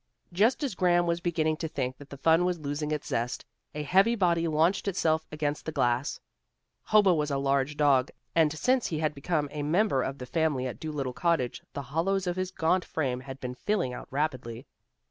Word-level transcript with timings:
Just 0.33 0.63
as 0.63 0.73
Graham 0.73 1.05
was 1.05 1.21
beginning 1.21 1.57
to 1.57 1.67
think 1.67 1.97
that 1.99 2.09
the 2.09 2.17
fun 2.17 2.43
was 2.43 2.57
losing 2.57 2.89
its 2.89 3.05
zest, 3.05 3.45
a 3.75 3.83
heavy 3.83 4.15
body 4.15 4.47
launched 4.47 4.87
itself 4.87 5.27
against 5.31 5.63
the 5.67 5.71
glass. 5.71 6.19
Hobo 6.85 7.13
was 7.13 7.29
a 7.29 7.37
large 7.37 7.77
dog, 7.77 8.09
and 8.33 8.51
since 8.51 8.87
he 8.87 8.97
had 8.97 9.13
become 9.13 9.47
a 9.51 9.61
member 9.61 10.01
of 10.01 10.17
the 10.17 10.25
family 10.25 10.65
at 10.65 10.79
Dolittle 10.79 11.13
Cottage 11.13 11.61
the 11.73 11.83
hollows 11.83 12.25
of 12.25 12.35
his 12.35 12.49
gaunt 12.49 12.83
frame 12.83 13.19
had 13.19 13.39
been 13.39 13.53
filling 13.53 13.93
out 13.93 14.07
rapidly. 14.09 14.65